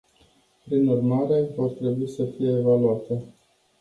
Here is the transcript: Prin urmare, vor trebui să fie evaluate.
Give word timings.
Prin 0.65 0.87
urmare, 0.87 1.41
vor 1.55 1.69
trebui 1.71 2.09
să 2.09 2.25
fie 2.25 2.57
evaluate. 2.57 3.23